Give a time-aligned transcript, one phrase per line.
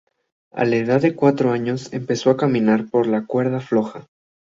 [0.51, 4.07] A la edad de cuatro años empezó a caminar por la cuerda floja.